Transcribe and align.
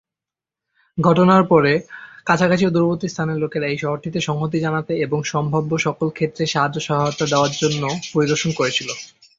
ঘটনার 0.97 1.43
পরে, 1.43 1.73
কাছাকাছি 2.25 2.63
ও 2.65 2.75
দূরবর্তী 2.75 3.07
স্থানের 3.09 3.37
লোকেরা 3.37 3.65
এই 3.67 3.77
শহরটিতে 3.77 4.19
সংহতি 4.21 4.57
জানাতে 4.59 4.93
এবং 5.05 5.19
সম্ভাব্য 5.25 5.71
সকল 5.79 6.07
ক্ষেত্রে 6.09 6.43
সাহায্য-সহায়তা 6.47 7.25
দেওয়ার 7.31 7.53
জন্য 7.61 7.83
পরিদর্শন 8.13 8.51
করেছিল। 8.53 8.89